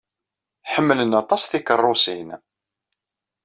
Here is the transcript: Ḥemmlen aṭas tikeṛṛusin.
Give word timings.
Ḥemmlen 0.71 1.17
aṭas 1.21 1.43
tikeṛṛusin. 1.45 2.29